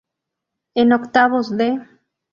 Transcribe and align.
En 0.73 0.93
octavos 0.93 1.51
de 1.59 1.69